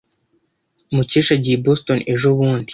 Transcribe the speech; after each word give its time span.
Mukesha 0.95 1.31
agiye 1.37 1.57
i 1.59 1.63
Boston 1.65 1.99
ejobundi. 2.13 2.69